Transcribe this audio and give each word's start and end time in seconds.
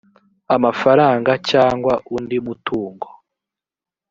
amafaranga 0.55 1.31
cyangwa 1.49 1.93
undi 2.15 2.37
mutungo 2.45 3.07